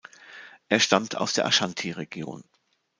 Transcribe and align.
Er 0.67 0.79
stammt 0.79 1.15
aus 1.15 1.33
der 1.33 1.45
Ashanti 1.45 1.91
Region. 1.91 2.43